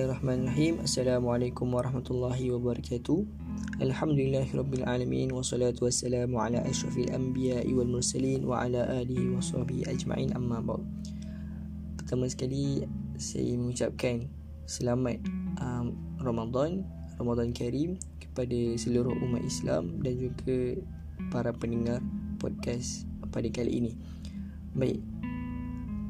Bismillahirrahmanirrahim. 0.00 0.80
Assalamualaikum 0.80 1.76
warahmatullahi 1.76 2.48
wabarakatuh. 2.56 3.20
Alhamdulillahirabbil 3.84 4.80
wassalatu 5.28 5.84
wassalamu 5.84 6.40
ala 6.40 6.64
asyrafil 6.64 7.12
anbiya'i 7.12 7.68
wal 7.76 7.84
mursalin 7.84 8.40
wa 8.48 8.64
ala 8.64 8.80
alihi 8.96 9.28
wa 9.28 9.44
sahbihi 9.44 9.84
ajma'in 9.92 10.32
amma 10.32 10.64
ba'd. 10.64 10.80
Pertama 12.00 12.24
sekali 12.32 12.80
saya 13.20 13.52
mengucapkan 13.60 14.24
selamat 14.64 15.20
um, 15.60 15.92
Ramadan, 16.24 16.80
Ramadan 17.20 17.52
Karim 17.52 18.00
kepada 18.24 18.56
seluruh 18.80 19.12
umat 19.12 19.44
Islam 19.44 20.00
dan 20.00 20.16
juga 20.16 20.80
para 21.28 21.52
pendengar 21.52 22.00
podcast 22.40 23.04
pada 23.28 23.52
kali 23.52 23.84
ini. 23.84 23.92
Baik, 24.72 25.04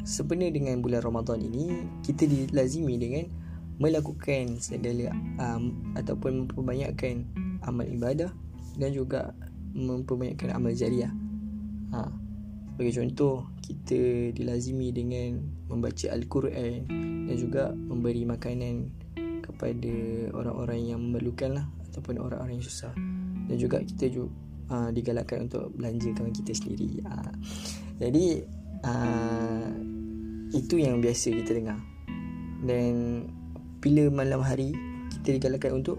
sebenarnya 0.07 0.55
dengan 0.55 0.79
bulan 0.79 1.03
Ramadan 1.03 1.43
ini 1.43 1.91
kita 2.07 2.31
dilazimi 2.31 2.95
dengan 2.95 3.40
melakukan 3.81 4.61
segala 4.61 5.09
um, 5.41 5.73
ataupun 5.97 6.45
memperbanyakkan 6.45 7.25
amal 7.65 7.89
ibadah 7.89 8.29
dan 8.77 8.93
juga 8.93 9.33
memperbanyakkan 9.73 10.53
amal 10.53 10.77
jariah. 10.77 11.11
Ha. 11.97 12.07
Sebagai 12.77 12.93
contoh, 13.01 13.49
kita 13.65 14.33
dilazimi 14.37 14.93
dengan 14.93 15.41
membaca 15.69 16.13
Al-Quran 16.13 16.89
dan 17.29 17.37
juga 17.37 17.73
memberi 17.73 18.25
makanan 18.29 18.89
kepada 19.41 19.95
orang-orang 20.37 20.81
yang 20.85 21.01
memerlukan 21.01 21.61
lah 21.61 21.67
ataupun 21.89 22.21
orang-orang 22.21 22.61
yang 22.61 22.67
susah. 22.69 22.93
Dan 23.49 23.57
juga 23.57 23.81
kita 23.81 24.13
juga 24.13 24.29
uh, 24.71 24.91
digalakkan 24.93 25.49
untuk 25.49 25.73
belanja 25.73 26.09
kawan 26.13 26.33
kita 26.37 26.53
sendiri. 26.53 27.01
Uh. 27.05 27.33
Jadi 28.01 28.27
uh, 28.85 29.69
itu 30.53 30.75
yang 30.81 31.01
biasa 31.01 31.33
kita 31.33 31.53
dengar. 31.57 31.81
Dan 32.61 33.25
bila 33.81 34.13
malam 34.13 34.45
hari 34.45 34.77
kita 35.21 35.41
digalakkan 35.41 35.81
untuk 35.81 35.99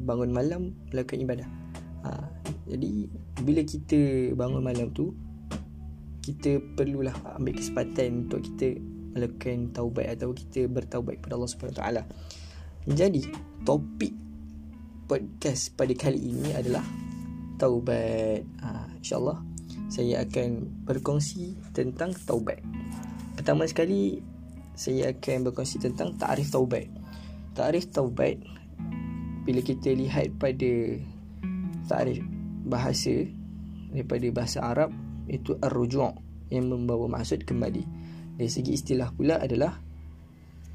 bangun 0.00 0.30
malam 0.32 0.72
melakukan 0.90 1.20
ibadah. 1.20 1.48
Ha, 2.06 2.10
jadi 2.70 3.10
bila 3.44 3.60
kita 3.66 4.32
bangun 4.38 4.62
malam 4.62 4.88
tu 4.94 5.12
kita 6.22 6.62
perlulah 6.78 7.12
ambil 7.36 7.58
kesempatan 7.58 8.28
untuk 8.28 8.46
kita 8.46 8.78
melakukan 9.10 9.74
taubat 9.74 10.14
atau 10.14 10.30
kita 10.30 10.70
bertaubat 10.70 11.18
kepada 11.18 11.34
Allah 11.34 11.50
Subhanahu 11.50 11.78
taala. 11.78 12.02
Jadi 12.86 13.26
topik 13.66 14.14
podcast 15.10 15.74
pada 15.74 15.92
kali 15.92 16.30
ini 16.30 16.54
adalah 16.54 16.86
taubat. 17.58 18.46
Ha, 18.62 18.96
InsyaAllah 19.02 19.42
saya 19.90 20.22
akan 20.22 20.70
berkongsi 20.86 21.58
tentang 21.74 22.14
taubat. 22.14 22.62
Pertama 23.34 23.66
sekali 23.66 24.22
saya 24.78 25.10
akan 25.10 25.50
berkongsi 25.50 25.82
tentang 25.82 26.14
takrif 26.14 26.54
taubat. 26.54 26.99
Tarikh 27.60 27.92
taubat 27.92 28.40
bila 29.44 29.60
kita 29.60 29.92
lihat 29.92 30.32
pada 30.40 30.96
tarikh 31.92 32.24
bahasa 32.64 33.28
daripada 33.92 34.26
bahasa 34.32 34.58
Arab 34.64 34.96
itu 35.28 35.60
ar-ruju' 35.60 36.16
yang 36.48 36.72
membawa 36.72 37.20
maksud 37.20 37.44
kembali. 37.44 37.84
Dari 38.40 38.48
segi 38.48 38.72
istilah 38.80 39.12
pula 39.12 39.36
adalah 39.44 39.76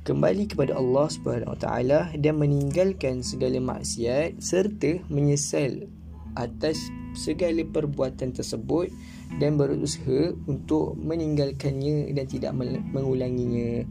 kembali 0.05 0.45
kepada 0.45 0.77
Allah 0.77 1.09
Subhanahu 1.09 1.57
Wa 1.57 1.59
Taala 1.65 2.13
dan 2.21 2.37
meninggalkan 2.37 3.25
segala 3.25 3.57
maksiat 3.57 4.37
serta 4.37 5.01
menyesal 5.09 5.89
atas 6.37 6.77
segala 7.17 7.65
perbuatan 7.65 8.29
tersebut 8.29 8.93
dan 9.41 9.57
berusaha 9.57 10.37
untuk 10.45 10.93
meninggalkannya 11.01 12.13
dan 12.13 12.29
tidak 12.29 12.53
mengulanginya. 12.93 13.89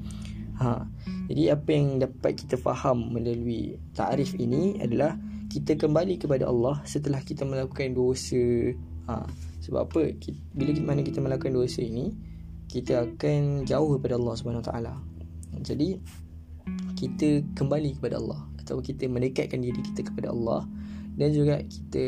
Ha. 0.60 0.86
Jadi 1.30 1.42
apa 1.50 1.68
yang 1.74 1.98
dapat 1.98 2.38
kita 2.38 2.54
faham 2.60 3.10
melalui 3.10 3.78
takrif 3.96 4.36
ini 4.38 4.78
adalah 4.78 5.18
kita 5.50 5.78
kembali 5.78 6.18
kepada 6.18 6.50
Allah 6.50 6.82
setelah 6.86 7.22
kita 7.22 7.42
melakukan 7.46 7.94
dosa. 7.94 8.74
Ha. 9.10 9.26
Sebab 9.64 9.80
apa? 9.90 10.02
Bila 10.52 10.70
mana 10.84 11.00
kita 11.00 11.24
melakukan 11.24 11.56
dosa 11.56 11.80
ini, 11.80 12.14
kita 12.68 13.06
akan 13.06 13.64
jauh 13.64 13.96
daripada 13.96 14.18
Allah 14.18 14.34
Subhanahu 14.34 14.64
taala. 14.64 14.94
Jadi 15.62 15.98
kita 16.98 17.44
kembali 17.54 18.00
kepada 18.00 18.18
Allah 18.18 18.40
atau 18.64 18.80
kita 18.80 19.06
mendekatkan 19.06 19.60
diri 19.60 19.78
kita 19.92 20.08
kepada 20.08 20.32
Allah 20.32 20.64
dan 21.14 21.30
juga 21.30 21.62
kita 21.62 22.04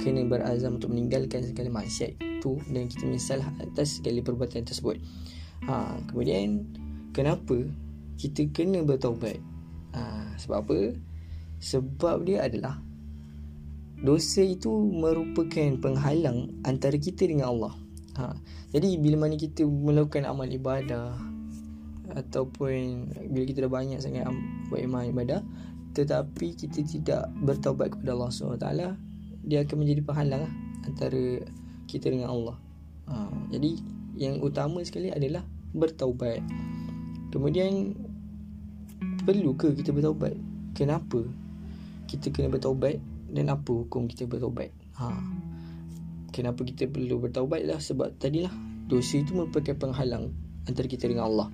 kena 0.00 0.24
berazam 0.24 0.80
untuk 0.80 0.94
meninggalkan 0.94 1.44
segala 1.44 1.82
maksiat 1.82 2.16
itu 2.16 2.56
dan 2.72 2.88
kita 2.88 3.02
menyesal 3.04 3.44
atas 3.60 4.00
segala 4.00 4.24
perbuatan 4.24 4.64
tersebut. 4.64 4.96
Ha, 5.68 6.00
kemudian 6.08 6.64
kenapa 7.12 7.68
kita 8.16 8.48
kena 8.50 8.84
bertaubat? 8.84 9.38
Ha, 9.92 10.34
sebab 10.40 10.56
apa? 10.66 10.78
Sebab 11.62 12.26
dia 12.26 12.44
adalah 12.44 12.80
dosa 14.02 14.42
itu 14.42 14.68
merupakan 14.90 15.78
penghalang 15.78 16.50
antara 16.66 16.98
kita 16.98 17.28
dengan 17.28 17.54
Allah. 17.54 17.74
Ha, 18.18 18.34
jadi 18.74 18.98
bila 18.98 19.24
mana 19.24 19.38
kita 19.38 19.64
melakukan 19.64 20.26
amal 20.28 20.48
ibadah 20.48 21.16
ataupun 22.12 23.08
bila 23.32 23.44
kita 23.48 23.64
dah 23.64 23.72
banyak 23.72 23.98
sangat 24.02 24.28
buat 24.68 24.84
amal 24.84 25.08
ibadah 25.08 25.40
tetapi 25.96 26.56
kita 26.56 26.84
tidak 26.84 27.22
bertaubat 27.40 27.92
kepada 27.96 28.16
Allah 28.16 28.28
SWT 28.32 28.68
dia 29.44 29.64
akan 29.64 29.76
menjadi 29.80 30.00
penghalang 30.04 30.44
antara 30.84 31.40
kita 31.88 32.08
dengan 32.08 32.32
Allah. 32.32 32.56
Ha, 33.08 33.28
jadi 33.52 33.80
yang 34.16 34.40
utama 34.44 34.80
sekali 34.84 35.08
adalah 35.08 35.44
bertaubat 35.72 36.44
Kemudian 37.32 37.96
Perlu 39.24 39.56
ke 39.56 39.72
kita 39.72 39.90
bertaubat? 39.90 40.36
Kenapa 40.76 41.24
kita 42.06 42.28
kena 42.28 42.52
bertaubat 42.52 43.00
Dan 43.32 43.48
apa 43.48 43.72
hukum 43.72 44.04
kita 44.06 44.28
bertaubat? 44.28 44.68
Ha. 45.00 45.08
Kenapa 46.30 46.60
kita 46.62 46.86
perlu 46.86 47.18
bertaubat 47.18 47.64
lah 47.64 47.80
Sebab 47.80 48.20
tadilah 48.20 48.52
Dosa 48.86 49.24
itu 49.24 49.32
merupakan 49.32 49.72
penghalang 49.72 50.36
Antara 50.68 50.84
kita 50.86 51.08
dengan 51.08 51.32
Allah 51.32 51.48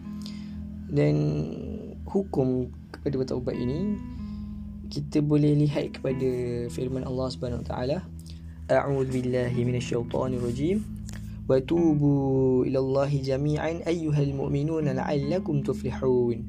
Dan 0.91 1.15
Hukum 2.09 2.73
kepada 2.91 3.15
bertaubat 3.21 3.55
ini 3.55 3.95
Kita 4.91 5.23
boleh 5.23 5.55
lihat 5.55 6.01
kepada 6.01 6.29
Firman 6.73 7.07
Allah 7.07 7.27
Subhanahu 7.31 7.63
Wa 7.63 7.69
Taala 7.69 7.99
A'udzu 8.69 9.13
billahi 9.17 9.65
minasyaitonir 9.65 10.41
rajim 11.49 11.65
Watubu 11.65 12.65
ilallahi 12.69 13.25
jami'an 13.25 13.81
ayyuhal 13.89 14.37
mu'minuna 14.37 14.93
la'allakum 14.93 15.65
tuflihun. 15.65 16.45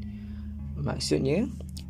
Maksudnya 0.80 1.48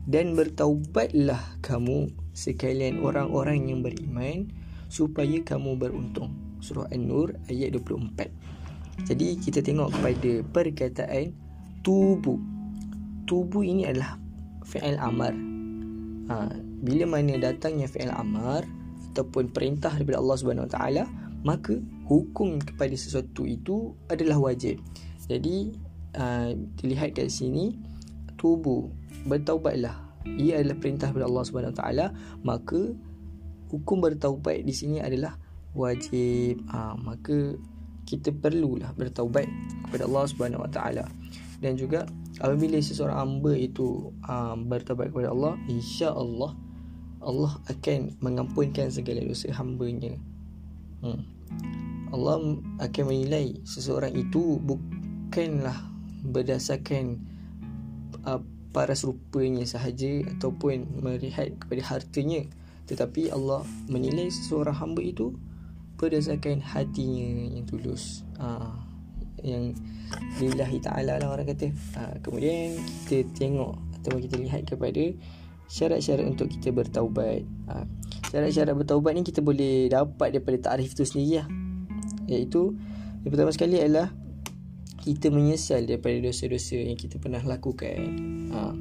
Dan 0.10 0.34
bertaubatlah 0.34 1.62
kamu 1.62 2.10
sekalian 2.34 3.06
orang-orang 3.06 3.70
yang 3.70 3.86
beriman 3.86 4.50
Supaya 4.90 5.42
kamu 5.46 5.78
beruntung. 5.78 6.34
Surah 6.62 6.90
An-Nur 6.90 7.38
ayat 7.50 7.78
24 7.78 9.06
Jadi 9.06 9.28
kita 9.38 9.62
tengok 9.62 9.94
kepada 9.94 10.32
perkataan 10.50 11.34
Tubu. 11.86 12.38
Tubu 13.30 13.62
ini 13.62 13.86
adalah 13.86 14.18
fi'il 14.66 14.98
amar. 14.98 15.34
Ha, 16.30 16.50
Bila 16.82 17.06
mana 17.06 17.38
datangnya 17.38 17.86
fi'il 17.86 18.10
amar 18.10 18.66
Ataupun 19.14 19.54
perintah 19.54 19.94
daripada 19.94 20.18
Allah 20.18 20.38
Subhanahu 20.42 20.68
Wa 20.70 20.74
Taala 20.74 21.04
maka 21.42 21.80
hukum 22.06 22.60
kepada 22.60 22.94
sesuatu 22.96 23.48
itu 23.48 23.96
adalah 24.12 24.40
wajib. 24.52 24.82
Jadi 25.30 25.72
uh, 26.18 26.52
dilihat 26.80 27.16
kat 27.16 27.30
sini 27.32 27.78
tubuh 28.36 28.90
bertaubatlah. 29.28 29.96
Ia 30.28 30.60
adalah 30.60 30.78
perintah 30.78 31.10
daripada 31.10 31.28
Allah 31.32 31.44
Subhanahu 31.48 31.76
taala, 31.76 32.06
maka 32.44 32.92
hukum 33.72 34.04
bertaubat 34.04 34.68
di 34.68 34.74
sini 34.76 35.00
adalah 35.00 35.40
wajib. 35.72 36.60
Uh, 36.68 36.96
maka 37.00 37.56
kita 38.04 38.34
perlulah 38.34 38.92
bertaubat 38.98 39.48
kepada 39.88 40.04
Allah 40.10 40.24
Subhanahu 40.28 40.68
taala. 40.74 41.06
Dan 41.60 41.76
juga 41.76 42.08
apabila 42.40 42.80
seseorang 42.80 43.20
hamba 43.20 43.52
itu 43.56 44.16
um, 44.28 44.58
bertaubat 44.68 45.12
kepada 45.12 45.32
Allah, 45.32 45.60
insya-Allah 45.68 46.56
Allah 47.20 47.52
akan 47.68 48.16
mengampunkan 48.24 48.88
segala 48.88 49.20
dosa 49.28 49.52
hamba-Nya 49.52 50.16
hmm. 51.04 51.39
Allah 52.10 52.58
akan 52.82 53.04
menilai 53.06 53.62
seseorang 53.66 54.14
itu 54.18 54.58
bukanlah 54.62 55.78
berdasarkan 56.26 57.22
uh, 58.26 58.42
paras 58.70 59.06
rupanya 59.06 59.66
sahaja 59.66 60.26
ataupun 60.38 61.02
melihat 61.02 61.54
kepada 61.58 61.82
hartanya 61.98 62.46
tetapi 62.90 63.30
Allah 63.30 63.62
menilai 63.86 64.34
seseorang 64.34 64.74
hamba 64.74 65.02
itu 65.06 65.38
berdasarkan 66.02 66.62
hatinya 66.64 67.54
yang 67.54 67.66
tulus 67.70 68.26
uh, 68.42 68.74
yang 69.46 69.78
lillahi 70.42 70.82
ta'ala 70.82 71.22
lah 71.22 71.30
orang 71.30 71.48
kata 71.48 71.70
uh, 71.98 72.16
kemudian 72.26 72.78
kita 73.06 73.30
tengok 73.38 73.78
atau 74.00 74.18
kita 74.18 74.36
lihat 74.40 74.64
kepada 74.66 75.14
syarat-syarat 75.70 76.26
untuk 76.26 76.50
kita 76.50 76.74
bertaubat. 76.74 77.46
Ha. 77.70 77.86
Syarat-syarat 78.34 78.74
bertaubat 78.74 79.14
ni 79.14 79.22
kita 79.22 79.46
boleh 79.46 79.86
dapat 79.88 80.34
daripada 80.34 80.74
tarif 80.74 80.98
tu 80.98 81.06
sendiri 81.06 81.46
lah. 81.46 81.48
Iaitu 82.30 82.78
yang 83.26 83.32
pertama 83.34 83.52
sekali 83.52 83.82
adalah 83.82 84.14
kita 85.00 85.32
menyesal 85.32 85.88
daripada 85.88 86.20
dosa-dosa 86.20 86.76
yang 86.76 87.00
kita 87.00 87.18
pernah 87.18 87.40
lakukan. 87.42 88.00
Ha. 88.52 88.76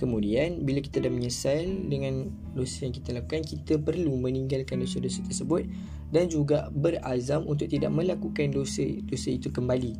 Kemudian 0.00 0.64
bila 0.64 0.80
kita 0.80 0.98
dah 1.04 1.12
menyesal 1.12 1.68
dengan 1.86 2.32
dosa 2.56 2.88
yang 2.88 2.94
kita 2.96 3.12
lakukan, 3.12 3.44
kita 3.44 3.76
perlu 3.76 4.16
meninggalkan 4.16 4.80
dosa-dosa 4.80 5.20
tersebut 5.28 5.68
dan 6.08 6.32
juga 6.32 6.72
berazam 6.72 7.44
untuk 7.44 7.68
tidak 7.68 7.92
melakukan 7.92 8.48
dosa-dosa 8.50 9.28
itu 9.28 9.52
kembali. 9.52 9.92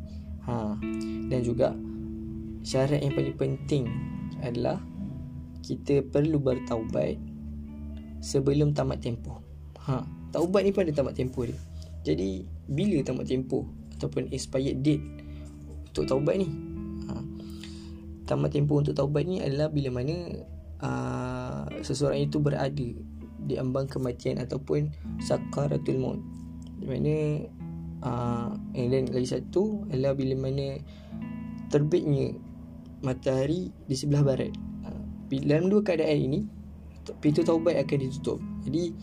Ha. 0.49 0.75
Dan 1.29 1.39
juga 1.45 1.77
syarat 2.65 3.05
yang 3.05 3.13
paling 3.13 3.37
penting 3.37 3.85
adalah 4.41 4.81
kita 5.61 6.01
perlu 6.01 6.41
bertaubat 6.41 7.15
sebelum 8.25 8.73
tamat 8.73 9.05
tempoh. 9.05 9.39
Ha. 9.85 10.01
Taubat 10.33 10.65
ni 10.65 10.73
pun 10.73 10.83
ada 10.89 10.93
tamat 10.97 11.13
tempoh 11.13 11.45
dia. 11.45 11.57
Jadi 12.03 12.58
bila 12.69 13.01
tamat 13.01 13.25
tempoh 13.25 13.65
ataupun 13.97 14.29
expired 14.29 14.85
date 14.85 15.03
untuk 15.89 16.05
taubat 16.05 16.37
ni? 16.37 16.47
Ha. 17.09 17.13
tamat 18.29 18.53
tempoh 18.53 18.79
untuk 18.79 18.93
taubat 18.93 19.25
ni 19.25 19.41
adalah 19.41 19.73
bila 19.73 19.89
mana 19.89 20.45
uh, 20.85 21.65
seseorang 21.81 22.29
itu 22.29 22.37
berada 22.37 22.87
di 23.39 23.53
ambang 23.57 23.89
kematian 23.89 24.37
ataupun 24.37 24.93
sakaratul 25.23 25.97
maut. 25.97 26.21
Di 26.79 26.85
mana 26.85 27.15
uh, 28.05 28.49
and 28.77 28.89
then 28.93 29.05
lagi 29.09 29.33
satu 29.33 29.89
adalah 29.89 30.13
bila 30.13 30.37
mana 30.37 30.77
terbitnya 31.73 32.37
matahari 33.01 33.73
di 33.89 33.95
sebelah 33.97 34.21
barat. 34.21 34.53
Uh, 34.85 35.03
dalam 35.43 35.73
dua 35.73 35.81
keadaan 35.81 36.19
ini 36.19 36.39
pintu 37.17 37.41
taubat 37.41 37.81
akan 37.81 37.97
ditutup. 38.05 38.39
Jadi 38.61 38.93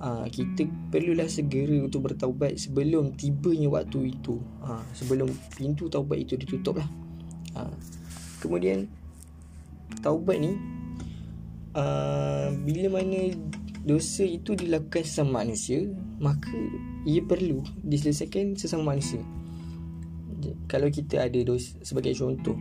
uh, 0.00 0.26
kita 0.30 0.66
perlulah 0.90 1.26
segera 1.26 1.82
untuk 1.82 2.10
bertaubat 2.10 2.58
sebelum 2.58 3.14
tibanya 3.14 3.68
waktu 3.70 4.14
itu. 4.14 4.38
Uh, 4.62 4.82
sebelum 4.94 5.28
pintu 5.54 5.90
taubat 5.90 6.22
itu 6.22 6.38
ditutup 6.38 6.80
lah. 6.80 6.88
Uh, 7.54 7.74
kemudian 8.38 8.86
taubat 10.00 10.38
ni 10.38 10.54
uh, 11.74 12.54
bila 12.62 13.00
mana 13.00 13.34
dosa 13.82 14.22
itu 14.26 14.52
dilakukan 14.52 15.00
sesama 15.00 15.42
manusia 15.42 15.88
maka 16.20 16.54
ia 17.08 17.24
perlu 17.24 17.64
diselesaikan 17.82 18.54
sesama 18.54 18.94
manusia. 18.94 19.22
Kalau 20.70 20.86
kita 20.92 21.26
ada 21.26 21.40
dosa 21.42 21.74
sebagai 21.82 22.14
contoh 22.14 22.54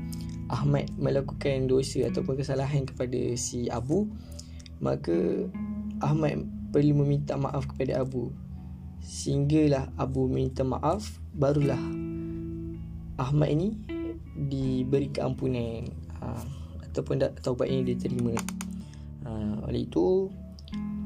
Ahmad 0.48 0.88
melakukan 0.96 1.68
dosa 1.68 2.08
ataupun 2.08 2.40
kesalahan 2.40 2.88
kepada 2.88 3.20
si 3.36 3.68
Abu 3.68 4.08
maka 4.80 5.14
Ahmad 6.00 6.48
perlu 6.78 6.94
meminta 7.02 7.34
maaf 7.34 7.66
kepada 7.66 8.06
Abu. 8.06 8.30
Sehinggalah 9.02 9.90
Abu 9.96 10.28
minta 10.28 10.68
maaf 10.68 11.22
Barulah 11.32 11.80
Ahmad 13.16 13.50
ini 13.56 13.72
Diberi 14.36 15.10
keampunan 15.10 15.88
ha, 16.20 16.38
Ataupun 16.84 17.24
taubat 17.40 17.72
ini 17.72 17.94
diterima. 17.94 18.36
Ha, 19.24 19.64
Oleh 19.70 19.88
itu 19.88 20.28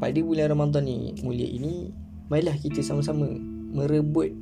Pada 0.01 0.17
bulan 0.17 0.49
Ramadan 0.49 0.83
ni 0.89 1.13
Mulia 1.21 1.45
ini 1.45 1.93
Marilah 2.27 2.57
kita 2.57 2.81
sama-sama 2.81 3.29
Merebut 3.71 4.33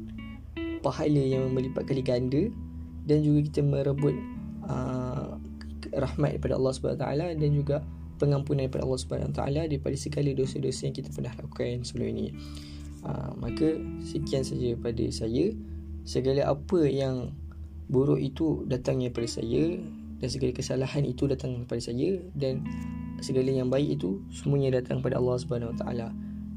Pahala 0.80 1.20
yang 1.20 1.52
melipat 1.52 1.84
kali 1.84 2.00
ganda 2.00 2.48
Dan 3.04 3.28
juga 3.28 3.40
kita 3.52 3.62
merebut 3.66 4.16
uh, 4.72 5.36
Rahmat 5.92 6.40
daripada 6.40 6.56
Allah 6.56 6.72
SWT 6.72 7.06
Dan 7.36 7.52
juga 7.52 7.84
pengampunan 8.20 8.68
daripada 8.68 8.84
Allah 8.84 9.00
Subhanahu 9.00 9.32
taala 9.32 9.66
daripada 9.66 9.96
segala 9.96 10.30
dosa-dosa 10.36 10.92
yang 10.92 10.96
kita 10.96 11.10
pernah 11.16 11.32
lakukan 11.34 11.88
sebelum 11.88 12.08
ini. 12.12 12.28
Uh, 13.00 13.32
maka 13.40 13.80
sekian 14.04 14.44
saja 14.44 14.76
pada 14.76 15.06
saya. 15.10 15.56
Segala 16.04 16.52
apa 16.52 16.84
yang 16.90 17.32
buruk 17.88 18.20
itu 18.20 18.68
datangnya 18.68 19.10
daripada 19.10 19.40
saya 19.40 19.78
dan 20.20 20.28
segala 20.28 20.52
kesalahan 20.52 21.04
itu 21.08 21.24
datang 21.32 21.64
daripada 21.64 21.82
saya 21.82 22.20
dan 22.36 22.68
segala 23.24 23.50
yang 23.50 23.72
baik 23.72 24.00
itu 24.00 24.20
semuanya 24.36 24.84
datang 24.84 25.00
daripada 25.00 25.18
Allah 25.24 25.38
Subhanahu 25.40 25.74
taala. 25.80 26.08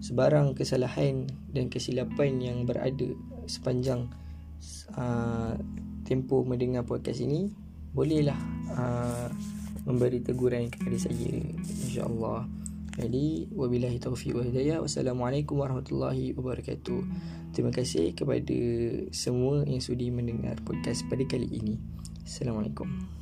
Sebarang 0.03 0.59
kesalahan 0.59 1.31
dan 1.55 1.70
kesilapan 1.70 2.43
yang 2.43 2.67
berada 2.67 3.14
sepanjang 3.47 4.11
uh, 4.99 5.55
tempoh 6.03 6.43
mendengar 6.43 6.82
podcast 6.82 7.23
ini 7.23 7.55
bolehlah 7.94 8.38
uh, 8.73 9.29
memberi 9.87 10.23
teguran 10.23 10.70
kepada 10.70 10.96
saya 10.99 11.43
insyaallah. 11.58 12.46
Jadi 12.93 13.49
wabillahi 13.56 13.96
taufiq 13.96 14.37
wa 14.37 14.44
hidayah. 14.44 14.84
Wassalamualaikum 14.84 15.56
warahmatullahi 15.56 16.37
wabarakatuh. 16.37 17.00
Terima 17.56 17.73
kasih 17.73 18.12
kepada 18.12 18.61
semua 19.12 19.64
yang 19.64 19.81
sudi 19.81 20.12
mendengar 20.12 20.61
podcast 20.64 21.05
pada 21.08 21.25
kali 21.25 21.49
ini. 21.49 21.81
Assalamualaikum 22.25 23.21